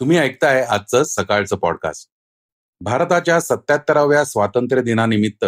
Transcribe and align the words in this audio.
तुम्ही 0.00 0.18
ऐकताय 0.18 0.62
आजचं 0.62 1.02
सकाळचं 1.02 1.56
पॉडकास्ट 1.56 2.10
भारताच्या 2.80 3.40
सत्याहत्तराव्या 3.40 4.24
स्वातंत्र्य 4.24 4.82
दिनानिमित्त 4.82 5.44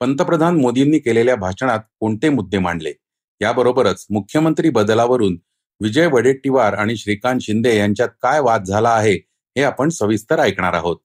पंतप्रधान 0.00 0.60
मोदींनी 0.60 0.98
केलेल्या 0.98 1.36
भाषणात 1.36 1.78
कोणते 2.00 2.28
मुद्दे 2.28 2.58
मांडले? 2.58 2.92
याबरोबरच 3.40 4.06
मुख्यमंत्री 4.10 4.70
बदलावरून 4.70 5.36
विजय 5.80 6.06
वडेट्टीवार 6.06 6.72
आणि 6.72 6.96
श्रीकांत 6.96 7.40
शिंदे 7.40 7.78
यांच्यात 7.78 8.08
काय 8.22 8.40
वाद 8.40 8.64
झाला 8.64 8.90
आहे 8.90 9.14
हे 9.56 9.62
आपण 9.62 9.88
सविस्तर 9.88 10.38
ऐकणार 10.38 10.72
आहोत. 10.72 10.96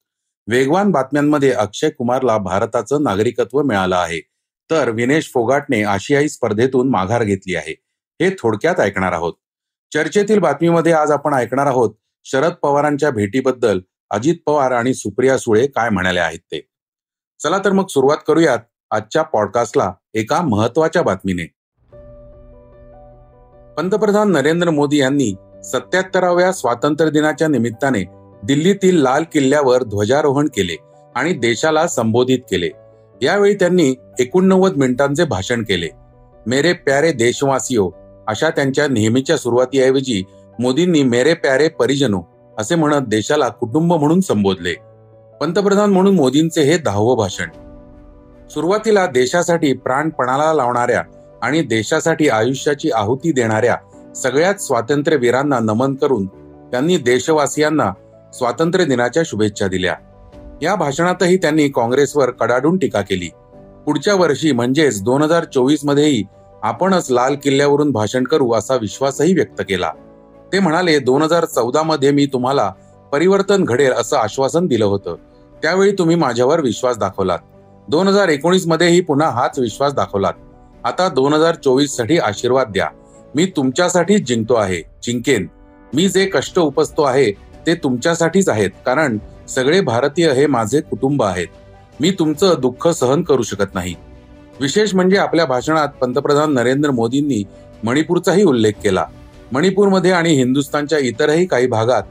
वेगवान 0.46 0.90
बातम्यांमध्ये 0.90 1.52
अक्षय 1.52 1.90
कुमारला 1.90 2.38
भारताचं 2.38 3.02
नागरिकत्व 3.02 3.62
मिळालं 3.62 3.96
आहे. 3.96 4.20
तर 4.70 4.90
विनेश 4.90 5.30
फोगाटने 5.34 5.82
आशियाई 5.82 6.28
स्पर्धेतून 6.28 6.88
माघार 6.88 7.24
घेतली 7.24 7.54
आहे. 7.54 7.74
हे 8.20 8.30
थोडक्यात 8.38 8.80
ऐकणार 8.80 9.12
आहोत. 9.12 9.32
चर्चेतील 9.94 10.38
बातमीमध्ये 10.38 10.92
आज 10.92 11.10
आपण 11.10 11.34
ऐकणार 11.34 11.66
आहोत 11.66 11.90
शरद 12.24 12.52
पवारांच्या 12.62 13.10
भेटीबद्दल 13.10 13.80
अजित 14.10 14.34
पवार 14.46 14.72
आणि 14.72 14.94
सुप्रिया 14.94 15.38
सुळे 15.38 15.66
काय 15.66 15.90
म्हणाले 15.90 16.20
आहेत 16.20 16.38
ते? 16.38 16.68
चला 17.42 17.58
तर 17.58 17.72
मग 17.72 17.86
सुरुवात 17.86 18.16
करूयात 18.26 18.58
आजच्या 18.90 19.22
पॉडकास्टला 19.22 19.92
एका 20.14 20.42
महत्त्वाच्या 20.42 21.02
बातमीने. 21.02 21.44
पंतप्रधान 23.74 24.32
नरेंद्र 24.32 24.70
मोदी 24.70 24.96
यांनी 24.96 25.34
सत्याहत्तराव्या 25.64 26.52
स्वातंत्र्य 26.52 27.10
दिनाच्या 27.10 27.48
निमित्ताने 27.48 28.04
दिल्लीतील 28.44 29.02
लाल 29.02 29.24
किल्ल्यावर 29.32 29.82
ध्वजारोहण 29.82 30.46
केले 30.46 30.76
आणि 31.14 31.32
देशाला 31.32 31.86
संबोधित 31.86 32.38
केले. 32.38 32.70
यावेळी 33.22 33.54
त्यांनी 33.54 33.94
एकोणनव्वद 34.18 34.76
मिनिटांचे 34.76 35.24
भाषण 35.24 35.62
केले. 35.62 35.88
मेरे 36.46 36.72
प्यारे 36.72 37.12
देशवासियो 37.12 37.90
अशा 38.28 38.50
त्यांच्या 38.50 38.88
नेहमीच्या 38.88 39.36
सुरुवातीऐवजी 39.36 40.22
मोदींनी 40.60 41.02
मेरे 41.02 41.34
प्यारे 41.34 41.68
परिजनो 41.68 42.22
असे 42.58 42.74
म्हणत 42.74 43.06
देशाला 43.08 43.48
कुटुंब 43.48 43.92
म्हणून 43.92 44.20
संबोधले. 44.20 44.74
पंतप्रधान 45.40 45.90
म्हणून 45.90 46.14
मोदींचे 46.14 46.62
हे 46.62 46.76
दहावं 46.76 47.16
भाषण. 47.16 47.46
सुरुवातीला 48.48 49.06
देशासाठी 49.06 49.72
प्राणपणाला 49.72 50.54
लावणाऱ्या 50.54 51.02
आणि 51.42 51.62
देशासाठी 51.62 52.28
आयुष्याची 52.28 52.90
आहुती 52.94 53.32
देणाऱ्या 53.32 53.76
सगळ्याच 54.14 54.66
स्वातंत्र्यवीरांना 54.66 55.58
नमन 55.58 55.94
करून 55.94 56.26
त्यांनी 56.70 56.96
देशवासियांना 56.96 57.92
स्वातंत्र्य 58.32 58.84
दिनाच्या 58.84 59.22
शुभेच्छा 59.26 59.66
दिल्या. 59.66 59.94
या 60.62 60.74
भाषणातही 60.74 61.36
त्यांनी 61.36 61.68
काँग्रेसवर 61.68 62.30
कडाडून 62.30 62.76
टीका 62.76 63.00
केली. 63.00 63.28
पुढच्या 63.86 64.14
वर्षी 64.14 64.52
म्हणजेच 64.52 65.02
दोन 65.02 65.22
हजार 65.22 65.44
चोवीस 65.44 65.84
मध्येही 65.84 66.24
आपणच 66.62 67.10
लाल 67.10 67.34
किल्ल्यावरून 67.34 67.90
भाषण 67.90 68.24
करू 68.24 68.52
असा 68.52 68.74
विश्वासही 68.74 69.34
व्यक्त 69.34 69.60
केला. 69.60 69.90
ते 70.52 70.58
म्हणाले 70.58 70.98
दोन 70.98 71.22
हजार 71.22 71.44
चौदा 71.44 71.82
मध्ये 71.82 72.10
मी 72.10 72.26
तुम्हाला 72.26 72.72
परिवर्तन 73.12 73.64
घडेल 73.64 73.92
असं 73.92 74.16
आश्वासन 74.16 74.66
दिलं 74.66 74.84
होतं. 74.84 75.16
त्यावेळी 75.62 75.92
तुम्ही 75.92 76.16
माझ्यावर 76.16 76.60
विश्वास 76.60 76.98
दाखवलात. 76.98 77.38
दोन 77.88 78.08
हजार 78.08 78.28
एकोणीस 78.28 78.66
मध्येही 78.66 79.00
पुन्हा 79.00 79.28
हाच 79.28 79.58
विश्वास 79.58 79.94
दाखवलात. 79.94 80.32
आता 80.84 81.08
दोन 81.08 81.34
हजार 81.34 81.54
चोवीससाठी 81.54 82.18
आशीर्वाद 82.18 82.68
द्या. 82.68 82.88
मी 83.34 83.46
तुमच्यासाठीच 83.46 84.26
जिंकतो 84.26 84.54
आहे. 84.54 84.82
जिंकेन. 85.02 85.46
मी 85.94 86.08
जे 86.08 86.26
कष्ट 86.26 86.58
उपसतो 86.58 87.02
आहे 87.02 87.32
ते 87.66 87.74
तुमच्यासाठीच 87.74 88.48
आहेत. 88.48 88.70
कारण 88.86 89.18
सगळे 89.48 89.80
भारतीय 89.80 90.32
हे 90.32 90.46
माझे 90.46 90.80
कुटुंब 90.80 91.22
आहेत. 91.22 91.46
मी 92.00 92.10
तुमचं 92.10 92.54
दुःख 92.60 92.88
सहन 92.88 93.22
करू 93.22 93.42
शकत 93.42 93.74
नाही. 93.74 93.94
विशेष 94.60 94.94
म्हणजे 94.94 95.16
आपल्या 95.16 95.44
भाषणात 95.44 95.88
पंतप्रधान 95.88 96.52
नरेंद्र 96.52 96.90
मोदींनी 96.90 97.44
मणिपूरचाही 97.84 98.42
उल्लेख 98.42 98.72
केला. 98.72 99.06
मणिपूरमध्ये 99.52 100.10
आणि 100.10 100.34
हिंदुस्थानच्या 100.34 100.98
इतरही 100.98 101.46
काही 101.46 101.66
भागात 101.66 102.02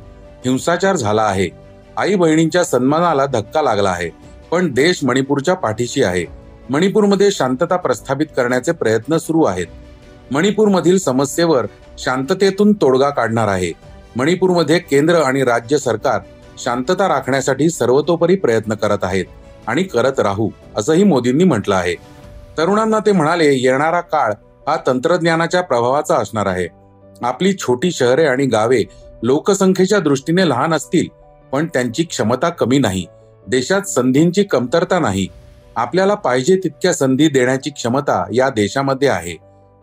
हिंसाचार 0.46 0.96
झाला 0.96 1.22
आहे. 1.22 1.50
आई 1.98 2.16
बहिणींच्या 2.16 2.64
सन्मानाला 2.64 3.26
धक्का 3.26 3.62
लागला 3.62 3.90
आहे. 3.90 4.10
पण 4.52 4.74
देश 4.74 5.00
मणिपूरच्या 5.04 5.54
पाठीशी 5.54 6.04
आहे. 6.04 6.26
मणिपूरमध्ये 6.70 7.32
शांतता 7.32 7.76
प्रस्थापित 7.76 8.26
करण्याचे 8.38 8.72
प्रयत्न 8.72 9.18
सुरू 9.18 9.44
आहेत. 9.44 9.68
मणिपूरमधील 10.32 10.98
समस्येवर 10.98 11.66
शांततेतून 11.98 12.74
तोडगा 12.74 13.10
काढणार 13.10 13.48
आहे. 13.48 13.72
मणिपूरमध्ये 14.16 14.80
केंद्र 14.80 15.16
आणि 15.16 15.44
राज्य 15.44 15.78
सरकार 15.78 16.22
शांतता 16.58 17.08
राखण्यासाठी 17.08 17.70
सर्वतोपरी 17.70 18.36
प्रयत्न 18.36 18.74
करत 18.74 19.04
आहेत 19.04 19.26
आणि 19.68 19.84
करत 19.84 20.20
राहू 20.20 20.50
असंही 20.76 21.04
मोदींनी 21.04 21.44
म्हटलं 21.44 21.76
आहे. 21.76 21.96
तरुणांना 22.58 23.00
ते 23.00 23.12
म्हणाले 23.12 23.54
येणारा 23.54 24.02
काळ 24.02 24.34
हा 24.68 24.78
तंत्रज्ञानाच्या 24.88 25.62
प्रभावाचा 25.62 26.16
असणार 26.16 26.46
आहे. 26.46 26.79
आपली 27.24 27.54
छोटी 27.54 27.92
शहरे 27.92 28.26
आणि 28.26 28.46
गावे 28.46 28.84
लोकसंख्येच्या 29.24 30.00
दृष्टीने 30.00 30.50
लहान 30.50 30.74
असतील 30.74 31.08
पण 31.52 31.68
त्यांची 31.68 32.04
क्षमता 32.04 32.50
कमी 32.50 32.78
नाही. 32.78 33.06
देशात 33.48 33.82
संधींची 33.82 34.44
कमतरता 34.44 35.00
नाही. 35.00 35.28
आपल्याला 35.76 36.14
पाहिजे 36.14 36.56
तितक्या 36.56 36.94
संधी 36.94 37.28
देण्याची 37.28 37.70
क्षमता 37.70 38.26
या 38.34 38.50
देशामध्ये 38.50 39.08
आहे. 39.08 39.38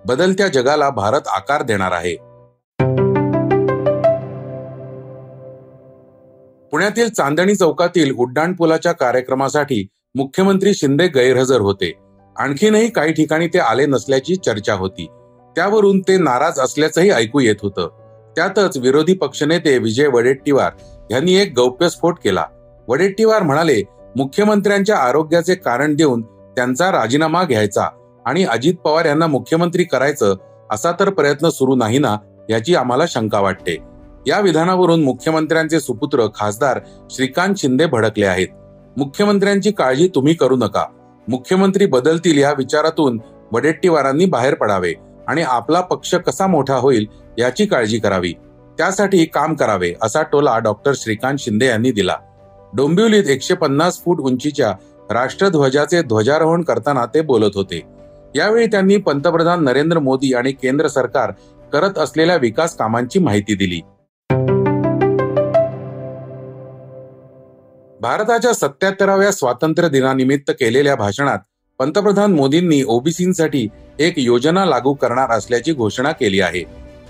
बदलत्या 0.06 0.48
जगाला 0.48 0.90
भारत 0.90 1.20
आकार 1.26 1.62
देणार 1.62 1.92
आहे. 1.92 2.14
पुण्यातील 6.70 7.08
चांदणी 7.08 7.54
चौकातील 7.54 8.14
उड्डाणपुलाच्या 8.18 8.92
कार्यक्रमासाठी 8.92 9.86
मुख्यमंत्री 10.14 10.74
शिंदे 10.74 11.06
गैरहजर 11.08 11.60
होते. 11.60 11.92
आणखीनही 12.36 12.90
काही 12.90 13.12
ठिकाणी 13.12 13.46
ते 13.46 13.58
आले 13.58 13.86
नसल्याची 13.86 14.36
चर्चा 14.36 14.74
होती. 14.74 15.06
त्यावरून 15.56 16.00
ते 16.00 16.16
नाराज 16.16 16.58
असल्याचंही 16.60 17.10
ऐकू 17.10 17.40
येत 17.40 17.54
होतं. 17.62 17.88
त्यातच 18.36 18.76
विरोधी 18.76 19.14
पक्षनेते 19.14 19.78
विजय 19.78 20.06
वडेट्टीवार 20.06 20.72
यांनी 21.10 21.34
एक 21.34 21.52
गौप्यस्फोट 21.56 22.18
केला. 22.24 22.44
वडेट्टीवार 22.88 23.42
म्हणाले 23.42 23.82
मुख्यमंत्र्यांच्या 24.16 24.96
आरोग्याचे 24.96 25.54
कारण 25.54 25.94
देऊन 25.94 26.22
त्यांचा 26.56 26.92
राजीनामा 26.92 27.44
घ्यायचा 27.44 27.88
आणि 28.26 28.44
अजित 28.44 28.74
पवार 28.74 29.04
यांना 29.04 29.26
मुख्यमंत्री 29.26 29.84
करायचं 29.84 30.34
असा 30.70 30.92
तर 31.00 31.10
प्रयत्न 31.10 31.48
सुरू 31.48 31.74
नाही 31.74 31.98
ना 31.98 32.16
याची 32.50 32.74
आम्हाला 32.74 33.04
शंका 33.08 33.40
वाटते. 33.40 33.76
या 34.26 34.40
विधानावरून 34.40 35.02
मुख्यमंत्र्यांचे 35.02 35.80
सुपुत्र 35.80 36.26
खासदार 36.34 36.80
श्रीकांत 37.10 37.54
शिंदे 37.58 37.86
भडकले 37.86 38.26
आहेत. 38.26 38.48
मुख्यमंत्र्यांची 38.96 39.70
काळजी 39.70 40.08
तुम्ही 40.14 40.34
करू 40.34 40.56
नका. 40.56 40.84
मुख्यमंत्री 41.28 41.86
बदलतील 41.86 42.38
या 42.38 42.52
विचारातून 42.58 43.20
वडेट्टीवारांनी 43.52 44.24
बाहेर 44.24 44.54
पडावे. 44.54 44.92
आणि 45.28 45.42
आपला 45.42 45.80
पक्ष 45.80 46.14
कसा 46.14 46.46
मोठा 46.46 46.74
होईल 46.74 47.06
याची 47.38 47.66
काळजी 47.66 47.98
करावी. 47.98 48.32
त्यासाठी 48.78 49.24
काम 49.24 49.54
करावे 49.54 49.94
असा 50.02 50.22
टोला 50.22 50.58
डॉक्टर 50.58 50.92
श्रीकांत 50.96 51.38
शिंदे 51.38 51.66
यांनी 51.66 51.90
दिला. 51.90 52.16
डोंबिवलीत 52.76 53.24
एकशे 53.24 53.54
पन्नास 53.54 54.02
फूट 54.04 54.20
उंचीच्या 54.20 54.72
राष्ट्रध्वजाचे 55.10 56.02
ध्वजारोहण 56.02 56.62
करताना 56.62 57.06
ते 57.06 57.20
बोलत 57.20 57.50
होते. 57.54 57.82
यावेळी 58.36 58.66
त्यांनी 58.66 58.96
पंतप्रधान 58.96 59.64
नरेंद्र 59.64 59.98
मोदी 59.98 60.34
आणि 60.34 60.52
केंद्र 60.52 60.86
सरकार 60.86 61.32
करत 61.72 61.98
असलेल्या 61.98 62.36
विकास 62.36 62.76
कामांची 62.76 63.18
माहिती 63.18 63.54
दिली. 63.54 63.80
भारताच्या 68.00 68.52
सत्याहत्तराव्या 68.52 69.32
स्वातंत्र्य 69.32 69.88
दिनानिमित्त 69.88 70.50
केलेल्या 70.50 70.94
भाषणात 70.94 71.38
पंतप्रधान 71.78 72.32
मोदींनी 72.32 72.82
ओबीसीसाठी 72.88 73.66
एक 73.98 74.14
योजना 74.16 74.64
लागू 74.64 74.92
करणार 74.94 75.30
असल्याची 75.30 75.72
घोषणा 75.72 76.12
केली 76.12 76.40
आहे. 76.40 76.60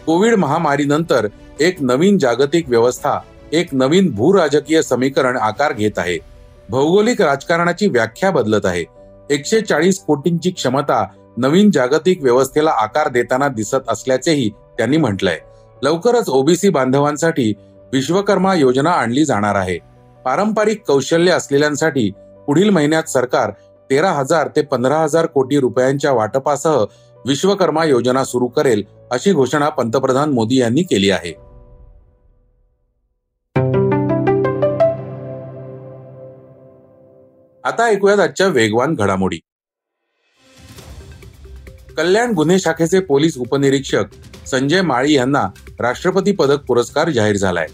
कोविड 0.06 0.34
महामारीनंतर 0.34 1.26
एक 1.60 1.76
नवीन 1.80 2.18
जागतिक 2.18 2.68
व्यवस्था 2.68 3.18
एक 3.52 3.68
नवीन 3.72 4.10
भूराजकीय 4.10 4.82
समीकरण 4.82 5.36
आकार 5.36 5.72
घेत 5.72 5.98
आहे. 5.98 6.18
भौगोलिक 6.70 7.20
राजकारणाची 7.20 7.88
व्याख्या 7.88 8.30
बदलत 8.30 8.66
आहे. 8.66 8.84
एकशे 9.30 9.60
चाळीस 9.60 9.98
कोटींची 9.98 10.50
क्षमता 10.50 11.04
नवीन 11.36 11.70
जागतिक 11.70 12.22
व्यवस्थेला 12.22 12.70
आकार 12.70 13.08
देताना 13.08 13.48
दिसत 13.48 13.88
असल्याचेही 13.88 14.50
त्यांनी 14.78 14.96
म्हटलंय. 14.96 15.38
लवकरच 15.82 16.28
ओबीसी 16.28 16.68
बांधवांसाठी 16.68 17.52
विश्वकर्मा 17.92 18.54
योजना 18.54 18.90
आणली 18.90 19.24
जाणार 19.24 19.54
आहे. 19.54 19.78
पारंपरिक 20.24 20.82
कौशल्य 20.86 21.32
असलेल्यांसाठी 21.32 22.10
पुढील 22.46 22.70
महिन्यात 22.70 23.08
सरकार 23.08 23.50
तेरा 23.90 24.10
हजार 24.12 24.48
ते 24.56 24.62
पंधरा 24.62 24.98
हजार 24.98 25.26
कोटी 25.26 25.58
रुपयांच्या 25.60 26.12
वाटपासह 26.12 26.84
विश्वकर्मा 27.26 27.84
योजना 27.84 28.24
सुरू 28.24 28.46
करेल 28.46 28.82
अशी 29.10 29.32
घोषणा 29.32 29.68
पंतप्रधान 29.68 30.32
मोदी 30.32 30.60
यांनी 30.60 30.82
केली 30.82 31.10
आहे. 31.10 31.32
आता 37.64 37.84
ऐकूयात 37.84 38.18
आजच्या 38.18 38.46
वेगवान 38.46 38.94
घडामोडी. 38.94 39.38
कल्याण 41.96 42.32
गुन्हे 42.32 42.58
शाखेचे 42.58 43.00
पोलीस 43.00 43.38
उपनिरीक्षक 43.38 44.04
संजय 44.46 44.80
माळी 44.82 45.12
यांना 45.12 45.46
राष्ट्रपती 45.80 46.32
पदक 46.32 46.64
पुरस्कार 46.64 47.10
जाहीर 47.10 47.36
झालाय. 47.36 47.66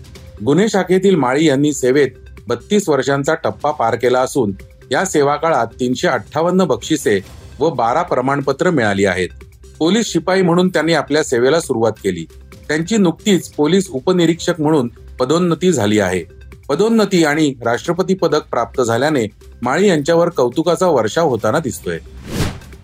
गुन्हे 0.44 0.68
शाखेतील 0.68 1.14
माळी 1.14 1.46
यांनी 1.46 1.72
सेवेत 1.72 2.10
बत्तीस 2.48 2.88
वर्षांचा 2.88 3.34
टप्पा 3.34 3.70
पार 3.70 3.94
केला 3.94 4.20
असून 4.20 4.52
या 4.92 5.04
सेवा 5.04 5.36
काळात 5.36 5.66
तीनशे 5.80 6.08
अठ्ठावन्न 6.08 6.64
बक्षिसे 6.64 7.20
व 7.58 7.70
बारा 7.70 8.02
प्रमाणपत्र 8.02 8.70
मिळाली 8.70 9.04
आहेत. 9.04 9.28
पोलीस 9.78 10.12
शिपाई 10.12 10.42
म्हणून 10.42 10.68
त्यांनी 10.68 10.92
आपल्या 10.92 11.24
सेवेला 11.24 11.60
सुरुवात 11.60 11.92
केली. 11.92 12.26
त्यांची 12.68 12.96
नुकतीच 12.96 13.48
पोलीस 13.48 13.88
उपनिरीक्षक 13.90 14.60
म्हणून 14.60 14.88
पदोन्नती 15.20 15.72
झाली 15.72 15.98
आहे. 15.98 16.24
पदोन्नती 16.68 17.24
आणि 17.24 17.54
राष्ट्रपती 17.64 18.14
पदक 18.14 18.42
प्राप्त 18.50 18.80
झाल्याने 18.80 19.26
माळी 19.62 19.88
यांच्यावर 19.88 20.28
कौतुकाचा 20.28 20.86
वर्षाव 20.86 21.28
होताना 21.28 21.58
दिसतोय. 21.58 21.98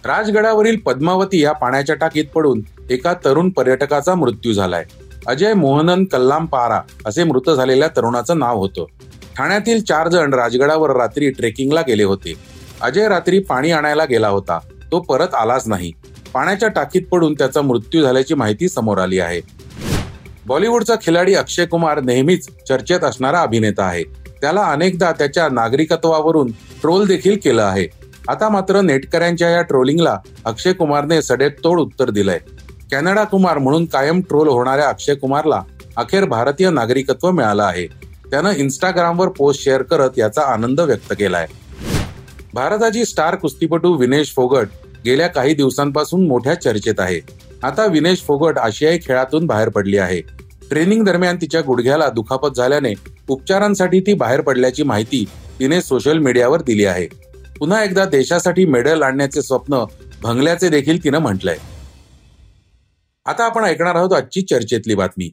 राजगडावरील 0.05 0.77
पद्मावती 0.77 1.43
या 1.43 1.53
पाण्याच्या 1.53 1.97
टाकीत 1.97 2.25
पडून 2.35 2.61
एका 2.91 3.15
तरुण 3.25 3.51
पर्यटकाचा 3.51 4.15
मृत्यू 4.15 4.53
झालाय. 4.53 4.85
अजय 5.27 5.55
मोहनन 5.55 6.05
कल्लाम 6.05 6.47
पारा 6.47 6.81
असे 7.07 7.25
मृत 7.25 7.51
झालेल्या 7.51 7.89
तरुणाचं 7.89 8.39
नाव 8.39 8.59
होतं. 8.59 8.85
ठाण्यातील 9.39 9.83
चार 9.83 10.09
जण 10.09 10.35
राजगडावर 10.35 10.91
रात्री 10.91 11.31
ट्रेकिंगला 11.31 11.81
गेले 11.81 12.03
होते. 12.03 12.35
अजय 12.81 13.09
रात्री 13.09 13.39
पाणी 13.39 13.71
आणायला 13.71 14.05
गेला 14.05 14.29
होता. 14.29 14.59
तो 14.93 15.01
परत 15.01 15.35
आलाच 15.35 15.69
नाही. 15.69 15.93
पाण्याच्या 16.35 16.69
टाकीत 16.69 17.03
पडून 17.13 17.35
त्याचा 17.35 17.63
मृत्यू 17.63 18.03
झाल्याची 18.03 18.35
माहिती 18.35 18.69
समोर 18.69 18.99
आली 18.99 19.19
आहे. 19.19 19.41
बॉलिवूडचा 20.47 20.95
खिलाडी 21.03 21.35
अक्षय 21.35 21.67
कुमार 21.67 22.01
नेहमीच 22.01 22.49
चर्चेत 22.69 23.05
असणारा 23.05 23.41
अभिनेता 23.41 23.85
आहे. 23.85 24.03
त्याला 24.41 24.63
अनेकदा 24.63 25.13
त्याच्या 25.13 25.49
नागरिकत्वावरून 25.49 26.51
ट्रोल 26.81 27.07
देखील 27.07 27.39
केलं 27.45 27.63
आहे. 27.63 27.87
आता 28.29 28.49
मात्र 28.49 28.81
नेटकऱ्यांच्या 28.81 29.51
या 29.51 29.63
ट्रोलिंगला 29.63 30.19
अक्षय 30.45 30.73
कुमारने 30.73 31.23
सडेतोड 31.23 31.81
उत्तर 31.81 32.11
दिलंय. 32.11 32.39
कॅनडा 32.91 33.25
कुमार 33.25 33.59
म्हणून 33.59 33.85
कायम 33.85 34.21
ट्रोल 34.21 34.49
होणाऱ्या 34.49 34.89
अक्षय 34.89 35.15
कुमारला 35.15 35.63
अखेर 35.97 36.25
भारतीय 36.25 36.71
नागरिकत्व 36.71 37.31
मिळालं 37.31 37.63
आहे. 37.63 37.98
त्यानं 38.31 38.53
इन्स्टाग्रामवर 38.53 39.29
पोस्ट 39.29 39.65
शेअर 39.65 39.83
करत 39.83 40.11
याचा 40.19 40.43
आनंद 40.43 40.81
व्यक्त 40.81 41.13
केलाय. 41.13 41.47
भारताची 42.55 43.05
स्टार 43.05 43.35
कुस्तीपटू 43.35 43.93
विनेश 43.93 44.33
फोगट 44.37 44.69
गेल्या 45.05 45.27
काही 45.29 45.55
दिवसांपासून 45.55 46.27
मोठ्या 46.27 46.55
चर्चेत 46.55 47.01
आहे. 47.01 47.21
आता 47.63 47.87
विनेश 47.87 48.19
फोगट 48.19 48.59
आशियाई 48.59 48.99
खेळातून 48.99 49.47
बाहेर 49.47 49.69
पडली 49.69 49.99
आहे. 49.99 50.21
ट्रेनिंग 50.71 51.05
दरम्यान 51.05 51.37
तिच्या 51.37 51.61
गुडघ्याला 51.61 52.09
दुखापत 52.09 52.57
झाल्याने 52.57 52.93
उपचारांसाठी 53.29 54.01
ती 54.01 54.15
बाहेर 54.15 54.41
पडल्याची 54.41 54.83
माहिती 54.83 55.25
तिने 55.61 55.83
सोशल 55.83 56.19
मीडियावर 56.19 56.63
दिली 56.63 56.85
आहे. 56.85 57.07
पुन्हा 57.59 57.85
एकदा 57.85 58.05
देशासाठी 58.05 58.65
मेडल 58.65 59.03
आणण्याचे 59.03 59.43
स्वप्न 59.43 59.85
भंगल्याचे 60.23 60.69
देखील 60.69 61.05
तिनं 61.05 61.19
म्हटलंय. 61.19 61.57
आता 63.27 63.45
आपण 63.45 63.65
ऐकणार 63.65 63.95
आहोत 63.95 64.13
आजची 64.13 64.43
चर्चेतली 64.43 64.95
बातमी. 64.95 65.31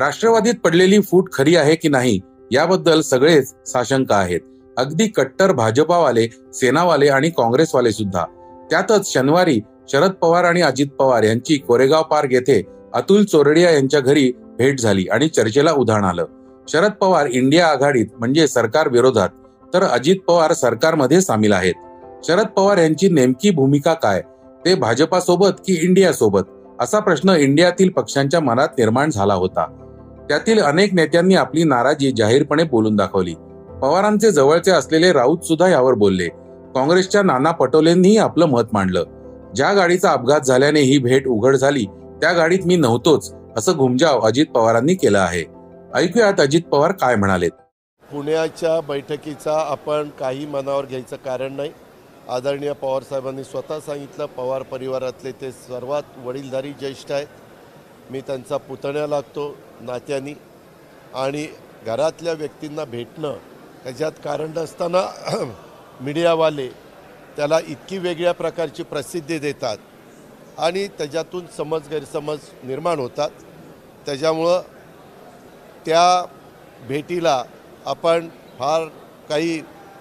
राष्ट्रवादीत 0.00 0.54
पडलेली 0.64 1.00
फूट 1.00 1.32
खरी 1.32 1.56
आहे 1.56 1.74
की 1.74 1.88
नाही 1.88 2.18
याबद्दल 2.52 3.00
सगळेच 3.00 3.54
साशंक 3.66 4.12
आहेत. 4.12 4.40
अगदी 4.76 5.06
कट्टर 5.06 5.52
भाजपावाले 5.52 6.26
सेनावाले 6.54 7.08
आणि 7.08 7.30
काँग्रेसवाले 7.30 7.92
सुद्धा. 7.92 8.24
त्यातच 8.70 9.12
शनिवारी 9.12 9.60
शरद 9.92 10.10
पवार 10.10 10.44
आणि 10.44 10.62
अजित 10.62 10.86
पवार 10.98 11.22
यांची 11.22 11.56
कोरेगाव 11.56 12.02
पार्क 12.02 12.32
येथे 12.32 12.62
अतुल 12.94 13.24
चोरडिया 13.24 13.70
यांच्या 13.70 14.00
घरी 14.00 14.30
भेट 14.58 14.80
झाली 14.80 15.06
आणि 15.12 15.28
चर्चेला 15.28 15.72
उधाण 15.72 16.04
आलं. 16.04 16.24
शरद 16.68 16.92
पवार 16.92 17.26
इंडिया 17.26 17.66
आघाडीत 17.66 18.06
म्हणजे 18.18 18.46
सरकार 18.48 18.88
विरोधात 18.88 19.28
तर 19.74 19.82
अजित 19.82 20.16
पवार 20.28 20.52
सरकारमध्ये 20.52 21.20
सामील 21.20 21.52
आहेत. 21.52 21.74
शरद 22.24 22.46
पवार 22.46 22.78
यांची 22.78 23.08
नेमकी 23.08 23.50
भूमिका 23.50 23.94
काय? 23.94 24.22
ते 24.64 24.74
भाजपासोबत 24.74 25.60
की 25.66 25.78
इंडिया 25.82 26.12
सोबत 26.12 26.42
असा 26.80 26.98
प्रश्न 26.98 27.28
इंडियातील 27.28 27.88
पक्षांच्या 27.88 28.40
मनात 28.40 28.68
निर्माण 28.78 29.10
झाला 29.10 29.34
होता. 29.34 29.66
त्यातील 30.30 30.60
अनेक 30.62 30.94
नेत्यांनी 30.94 31.34
आपली 31.34 31.64
नाराजी 31.64 32.10
जाहीरपणे 32.12 32.62
बोलून 32.62 32.96
दाखवली. 32.96 33.34
पवारांचे 33.82 34.30
जवळचे 34.30 34.70
असलेले 34.70 35.12
राऊत 35.12 35.38
सुद्धा 35.38 35.68
यावर 35.68 35.94
बोलले. 35.94 36.28
काँग्रेसच्या 36.74 37.22
नाना 37.22 37.50
पटोलेंनीही 37.50 38.18
आपलं 38.18 38.46
मत 38.46 38.64
मांडलं. 38.72 39.04
ज्या 39.54 39.72
गाडीचा 39.72 40.10
अपघात 40.10 40.40
झाल्याने 40.40 40.80
ही 40.80 40.98
भेट 40.98 41.26
उघड 41.26 41.56
झाली 41.56 41.84
त्या 42.20 42.32
गाडीत 42.32 42.66
मी 42.66 42.76
नव्हतोच 42.76 43.32
असं 43.56 43.72
घुमजाव 43.72 44.20
अजित 44.20 44.46
पवारांनी 44.46 44.94
केलं 44.94 45.18
आहे. 45.18 45.44
ऐकूयात 45.94 46.40
अजित 46.40 46.62
पवार 46.62 46.92
काय 46.92 47.16
म्हणालेत. 47.16 47.50
पुण्याच्या 48.12 48.80
बैठकीचा 48.80 49.60
आपण 49.60 50.08
काही 50.20 50.46
मनावर 50.46 50.84
घ्यायचं 50.84 51.16
कारण 51.16 51.52
नाही. 51.52 51.70
आदरणीय 52.28 52.72
पवार 52.72 53.02
साहेबांनी 53.02 53.44
स्वतः 53.44 53.78
सांगितलं 53.78 54.26
पवार 54.26 54.62
परिवारातले 54.62 55.32
ते 55.32 55.52
सर्वात 55.52 56.02
वडीलधारी 56.24 56.70
ज्येष्ठ 56.70 57.12
आहेत. 57.12 57.26
मी 58.10 58.20
त्यांचा 58.20 58.56
पुतण्या 58.56 59.06
लागतो 59.06 59.56
नात्यानी. 59.80 60.34
आणि 61.14 61.46
घरातल्या 61.86 62.32
व्यक्तींना 62.32 62.84
भेटणं 62.84 63.36
त्याच्यात 63.84 64.12
कारण 64.24 64.58
असताना 64.58 65.02
मीडियावाले 66.00 66.68
त्याला 67.36 67.58
इतकी 67.66 67.98
वेगळ्या 67.98 68.32
प्रकारची 68.32 68.82
प्रसिद्धी 68.82 69.38
देतात. 69.38 69.78
आणि 70.58 70.86
त्याच्यातून 70.88 71.46
समज 71.56 71.88
गैरसमज 71.88 72.38
निर्माण 72.64 72.98
होतात. 72.98 73.30
त्याच्यामुळं 74.06 74.60
त्या 75.86 76.26
भेटीला 76.88 77.44
आपण 77.86 78.28
फार 78.58 78.84
काही 79.28 79.60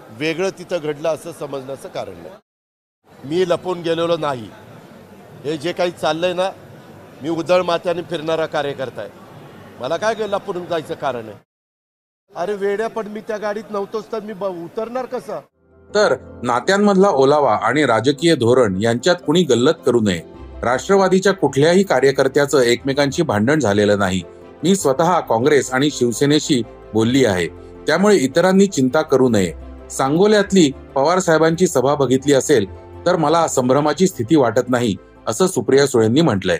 वेगळं 0.09 0.49
तिथं 0.49 0.77
घडलं 0.77 1.09
असं 1.09 1.31
समजण्याचं 1.31 1.89
कारण 1.89 2.13
नाही. 2.13 2.35
मी 3.23 3.49
लपून 3.49 3.81
गेलेलो 3.81 4.17
नाही. 4.17 4.49
हे 5.43 5.57
जे 5.57 5.71
काही 5.73 5.91
चाललं 5.91 6.25
आहे 6.25 6.35
ना 6.35 6.49
मी 7.23 7.29
उदळ 7.29 7.61
मात्याने 7.61 8.01
फिरणारा 8.01 8.45
कार्यकर्ता 8.45 9.01
आहे. 9.01 9.09
मला 9.79 9.97
काय 9.97 10.15
लपून 10.19 10.65
जायचं 10.65 10.93
कारण 10.93 11.25
आहे? 11.25 11.37
अरे 12.35 12.53
वेड्या 12.53 12.87
पण 12.87 13.07
मी 13.07 13.19
त्या 13.19 13.37
गाडीत 13.37 13.71
नव्हतोच 13.71 14.11
तर 14.11 14.19
मी 14.19 14.33
उतरणार 14.63 15.05
कसं? 15.05 15.39
तर 15.95 16.15
नात्यांमधला 16.43 17.09
ओलावा 17.09 17.55
आणि 17.55 17.85
राजकीय 17.85 18.35
धोरण 18.35 18.81
यांच्यात 18.81 19.15
कुणी 19.25 19.43
गल्लत 19.43 19.73
करू 19.85 20.01
नये. 20.01 20.21
राष्ट्रवादीच्या 20.63 21.33
कुठल्याही 21.33 21.83
कार्यकर्त्याचं 21.83 22.59
एकमेकांशी 22.59 23.21
भांडण 23.21 23.59
झालेलं 23.59 23.99
नाही. 23.99 24.21
मी 24.63 24.75
स्वतः 24.75 25.19
काँग्रेस 25.19 25.73
आणि 25.73 25.89
शिवसेनेशी 25.91 26.61
बोलली 26.93 27.25
आहे. 27.25 27.47
त्यामुळे 27.87 28.15
इतरांनी 28.15 28.65
चिंता 28.65 29.01
करू 29.01 29.29
नये. 29.29 29.53
सांगोल्यातली 29.89 30.71
पवार 30.95 31.19
साहेबांची 31.19 31.67
सभा 31.67 31.95
बघितली 31.95 32.33
असेल 32.33 32.65
तर 33.05 33.15
मला 33.15 33.47
संभ्रमाची 33.47 34.07
स्थिती 34.07 34.35
वाटत 34.35 34.69
नाही 34.69 34.95
असं 35.27 35.47
सुप्रिया 35.47 35.87
सुळेंनी 35.87 36.21
म्हटलंय. 36.21 36.59